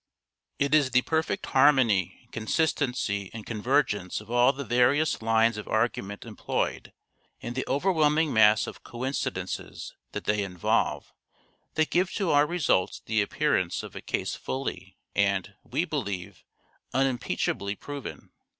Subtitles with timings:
[0.57, 6.25] It is the perfect harmony, consistency and convergence of all the various lines of argument
[6.25, 6.91] employed,
[7.39, 11.13] and the overwhelming mass of coincidences that they involve,
[11.75, 16.43] that give to our results the appear ance of a case fully and, we believe,
[16.95, 18.31] unimpeachably proven.